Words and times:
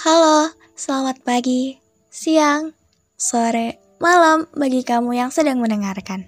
Halo, 0.00 0.48
selamat 0.80 1.20
pagi, 1.28 1.76
siang, 2.08 2.72
sore, 3.20 3.76
malam 4.00 4.48
bagi 4.56 4.80
kamu 4.80 5.12
yang 5.12 5.28
sedang 5.28 5.60
mendengarkan. 5.60 6.24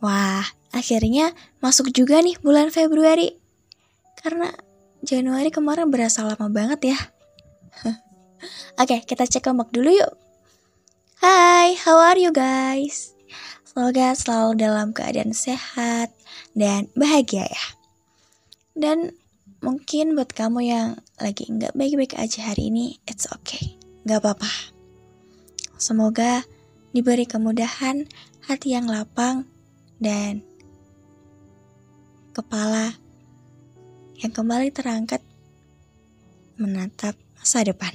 Wah, 0.00 0.40
akhirnya 0.72 1.36
masuk 1.60 1.92
juga 1.92 2.16
nih 2.24 2.40
bulan 2.40 2.72
Februari. 2.72 3.36
Karena 4.16 4.48
Januari 5.04 5.52
kemarin 5.52 5.92
berasa 5.92 6.24
lama 6.24 6.48
banget 6.48 6.96
ya. 6.96 6.98
Oke, 8.80 9.04
kita 9.04 9.28
cek 9.28 9.52
ombak 9.52 9.68
dulu 9.68 9.92
yuk. 9.92 10.16
Hai, 11.20 11.76
how 11.76 12.00
are 12.00 12.16
you 12.16 12.32
guys? 12.32 13.12
Semoga 13.68 14.16
selalu 14.16 14.64
dalam 14.64 14.96
keadaan 14.96 15.36
sehat 15.36 16.08
dan 16.56 16.88
bahagia 16.96 17.52
ya. 17.52 17.66
Dan 18.72 19.12
Mungkin 19.64 20.12
buat 20.12 20.30
kamu 20.36 20.60
yang 20.68 20.88
lagi 21.16 21.48
nggak 21.48 21.72
baik-baik 21.72 22.14
aja 22.20 22.52
hari 22.52 22.68
ini, 22.68 23.00
it's 23.08 23.24
okay, 23.32 23.80
nggak 24.04 24.20
apa-apa. 24.20 24.52
Semoga 25.80 26.44
diberi 26.92 27.24
kemudahan, 27.24 28.04
hati 28.44 28.76
yang 28.76 28.88
lapang, 28.88 29.48
dan 29.96 30.44
kepala 32.36 32.92
yang 34.20 34.32
kembali 34.32 34.68
terangkat 34.72 35.24
menatap 36.56 37.16
masa 37.36 37.64
depan. 37.64 37.92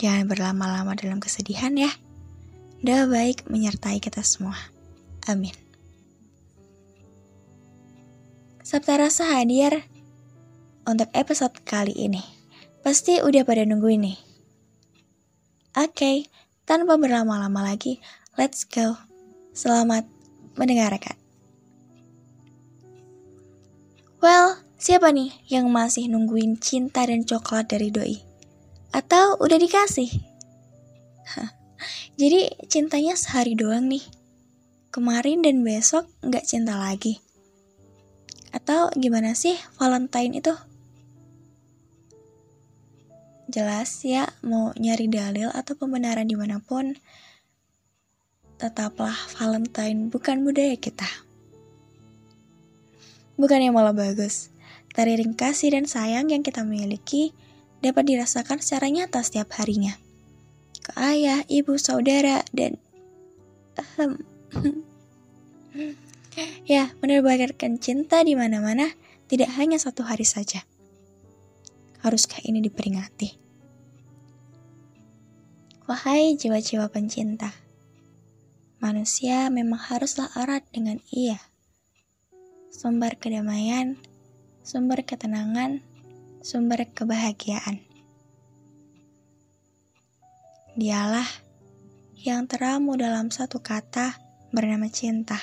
Jangan 0.00 0.28
berlama-lama 0.28 0.96
dalam 0.96 1.20
kesedihan 1.20 1.72
ya. 1.76 1.92
Doa 2.82 3.06
baik 3.06 3.46
menyertai 3.46 4.02
kita 4.02 4.24
semua. 4.26 4.58
Amin. 5.30 5.54
Sabta 8.66 8.98
rasa 8.98 9.28
hadir 9.38 9.84
untuk 10.86 11.08
episode 11.14 11.54
kali 11.62 11.94
ini. 11.94 12.22
Pasti 12.82 13.22
udah 13.22 13.46
pada 13.46 13.62
nunggu 13.62 13.88
ini. 13.94 14.14
Oke, 15.78 15.94
okay, 15.94 16.16
tanpa 16.66 16.98
berlama-lama 16.98 17.64
lagi, 17.64 18.02
let's 18.36 18.66
go. 18.66 18.98
Selamat 19.54 20.04
mendengarkan. 20.58 21.16
Well, 24.22 24.60
siapa 24.78 25.10
nih 25.10 25.32
yang 25.50 25.70
masih 25.70 26.06
nungguin 26.10 26.58
cinta 26.62 27.02
dan 27.06 27.26
coklat 27.26 27.70
dari 27.70 27.90
doi? 27.90 28.16
Atau 28.92 29.40
udah 29.40 29.58
dikasih? 29.58 30.10
Jadi 32.20 32.52
cintanya 32.68 33.16
sehari 33.16 33.56
doang 33.56 33.88
nih. 33.88 34.04
Kemarin 34.92 35.40
dan 35.40 35.64
besok 35.64 36.04
nggak 36.20 36.44
cinta 36.44 36.76
lagi. 36.76 37.18
Atau 38.52 38.92
gimana 38.92 39.32
sih 39.32 39.56
Valentine 39.80 40.36
itu? 40.36 40.52
Jelas 43.50 43.90
ya, 44.06 44.30
mau 44.46 44.70
nyari 44.78 45.10
dalil 45.10 45.50
atau 45.50 45.74
pembenaran 45.74 46.28
di 46.28 46.38
mana 46.38 46.62
pun, 46.62 46.94
tetaplah 48.62 49.18
Valentine 49.34 50.06
bukan 50.06 50.46
budaya 50.46 50.78
kita. 50.78 51.08
Bukan 53.34 53.58
yang 53.58 53.74
malah 53.74 53.90
bagus, 53.90 54.54
teriring 54.94 55.34
kasih 55.34 55.74
dan 55.74 55.90
sayang 55.90 56.30
yang 56.30 56.46
kita 56.46 56.62
miliki 56.62 57.34
dapat 57.82 58.06
dirasakan 58.06 58.62
secara 58.62 58.86
nyata 58.86 59.18
setiap 59.26 59.50
harinya. 59.58 59.98
Ke 60.78 60.94
ayah, 61.02 61.42
ibu, 61.50 61.74
saudara, 61.74 62.46
dan... 62.54 62.78
ya, 66.70 66.94
menerbangkan 67.02 67.82
cinta 67.82 68.22
di 68.22 68.38
mana-mana 68.38 68.94
tidak 69.26 69.50
hanya 69.58 69.82
satu 69.82 70.06
hari 70.06 70.22
saja. 70.22 70.62
Haruskah 72.02 72.42
ini 72.42 72.58
diperingati? 72.58 73.30
Wahai 75.86 76.34
jiwa-jiwa 76.34 76.90
pencinta, 76.90 77.54
manusia 78.82 79.46
memang 79.54 79.78
haruslah 79.78 80.26
erat 80.34 80.66
dengan 80.74 80.98
ia. 81.14 81.38
Sumber 82.74 83.14
kedamaian, 83.14 84.02
sumber 84.66 85.06
ketenangan, 85.06 85.78
sumber 86.42 86.90
kebahagiaan. 86.90 87.86
Dialah 90.74 91.30
yang 92.18 92.50
teramu 92.50 92.98
dalam 92.98 93.30
satu 93.30 93.62
kata 93.62 94.18
bernama 94.50 94.90
cinta. 94.90 95.38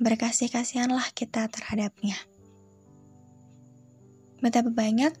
Berkasih-kasihanlah 0.00 1.12
kita 1.12 1.44
terhadapnya. 1.52 2.16
Betapa 4.40 4.68
banyak 4.68 5.12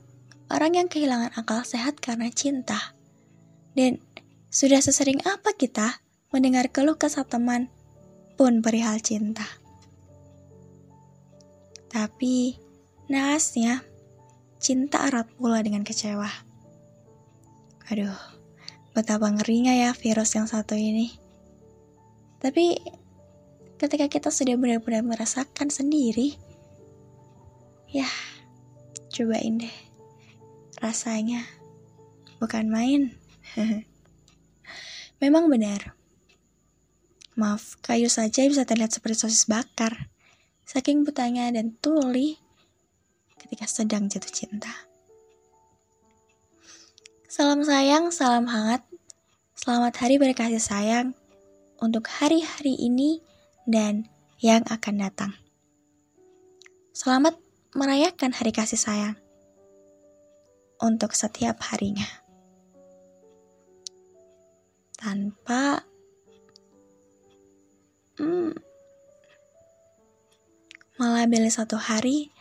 orang 0.52 0.72
yang 0.78 0.88
kehilangan 0.88 1.34
akal 1.34 1.64
sehat 1.66 1.98
karena 1.98 2.30
cinta 2.30 2.94
dan 3.76 4.00
sudah 4.48 4.80
sesering 4.80 5.20
apa 5.28 5.52
kita 5.52 6.00
mendengar 6.32 6.72
keluh 6.72 6.96
kesah 6.96 7.28
teman 7.28 7.68
pun 8.36 8.60
perihal 8.60 9.00
cinta. 9.00 9.44
Tapi, 11.88 12.60
naasnya, 13.08 13.80
cinta 14.60 15.08
erat 15.08 15.28
pula 15.40 15.64
dengan 15.64 15.80
kecewa. 15.80 16.28
Aduh, 17.88 18.16
betapa 18.92 19.32
ngerinya 19.32 19.72
ya 19.72 19.90
virus 19.96 20.36
yang 20.36 20.44
satu 20.44 20.76
ini. 20.76 21.16
Tapi, 22.36 22.76
ketika 23.80 24.12
kita 24.12 24.28
sudah 24.28 24.60
benar-benar 24.60 25.04
merasakan 25.08 25.72
sendiri, 25.72 26.36
ya, 27.88 28.08
cobain 29.16 29.56
deh. 29.56 29.76
Rasanya 30.84 31.40
bukan 32.36 32.68
main. 32.68 33.16
Memang 35.22 35.48
benar. 35.48 35.96
Maaf, 37.36 37.80
kayu 37.80 38.12
saja 38.12 38.44
bisa 38.44 38.68
terlihat 38.68 38.92
seperti 38.92 39.24
sosis 39.24 39.48
bakar. 39.48 40.12
Saking 40.68 41.08
butanya 41.08 41.48
dan 41.48 41.72
tuli 41.80 42.36
ketika 43.40 43.64
sedang 43.64 44.08
jatuh 44.12 44.32
cinta. 44.32 44.72
Salam 47.28 47.64
sayang, 47.64 48.12
salam 48.12 48.48
hangat. 48.48 48.84
Selamat 49.56 49.96
hari 50.00 50.20
berkasih 50.20 50.60
sayang 50.60 51.16
untuk 51.80 52.08
hari-hari 52.08 52.76
ini 52.76 53.20
dan 53.68 54.08
yang 54.40 54.64
akan 54.68 55.00
datang. 55.00 55.32
Selamat 56.96 57.36
merayakan 57.76 58.32
hari 58.32 58.56
kasih 58.56 58.80
sayang 58.80 59.16
untuk 60.80 61.12
setiap 61.12 61.60
harinya 61.68 62.08
tanpa 64.96 65.84
hmm, 68.16 68.56
malah 70.96 71.28
pilih 71.28 71.52
satu 71.52 71.76
hari 71.76 72.32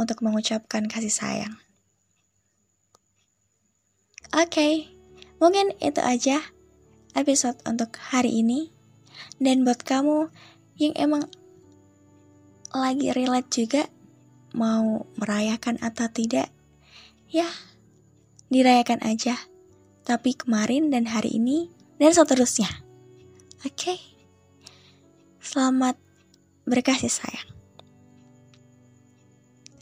untuk 0.00 0.24
mengucapkan 0.24 0.88
kasih 0.88 1.12
sayang. 1.12 1.54
Oke, 4.34 4.50
okay, 4.50 4.74
mungkin 5.38 5.76
itu 5.78 6.02
aja 6.02 6.42
episode 7.14 7.60
untuk 7.68 7.94
hari 8.00 8.42
ini. 8.42 8.74
Dan 9.38 9.62
buat 9.62 9.86
kamu 9.86 10.26
yang 10.82 10.94
emang 10.98 11.30
lagi 12.74 13.14
relate 13.14 13.46
juga 13.54 13.86
mau 14.54 15.04
merayakan 15.18 15.76
atau 15.82 16.06
tidak, 16.08 16.48
ya 17.28 17.50
dirayakan 18.48 19.02
aja. 19.02 19.34
Tapi 20.06 20.38
kemarin 20.38 20.94
dan 20.94 21.10
hari 21.10 21.36
ini 21.36 21.68
dan 21.98 22.14
seterusnya. 22.14 22.70
Oke. 23.66 23.74
Okay? 23.74 23.98
Selamat 25.44 25.98
berkasih 26.64 27.12
sayang. 27.12 27.50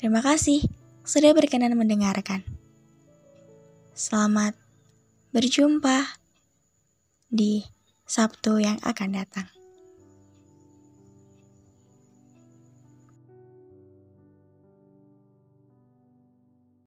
Terima 0.03 0.19
kasih 0.19 0.67
sudah 1.07 1.31
berkenan 1.31 1.79
mendengarkan. 1.79 2.43
Selamat 3.95 4.59
berjumpa 5.31 6.19
di 7.31 7.63
Sabtu 8.03 8.59
yang 8.59 8.83
akan 8.83 9.11
datang. 9.15 9.62